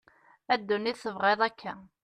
a 0.51 0.55
dunit 0.67 1.01
tebγiḍ 1.03 1.41
akka 1.47 1.73